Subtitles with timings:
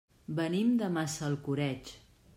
[0.39, 1.97] Venim de Massalcoreig.